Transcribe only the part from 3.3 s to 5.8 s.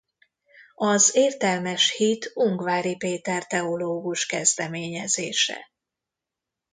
teológus kezdeményezése.